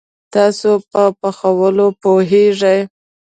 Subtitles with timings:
[0.33, 2.79] تاسو په پخولوو پوهیږئ؟